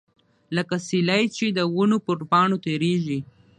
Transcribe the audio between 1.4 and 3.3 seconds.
د ونو پر پاڼو تیریږي.